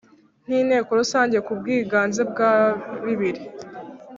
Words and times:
n 0.47 0.49
Inteko 0.59 0.89
Rusange 0.99 1.37
ku 1.45 1.51
bwiganze 1.59 2.21
bwa 2.31 2.51
bibiri 3.05 3.41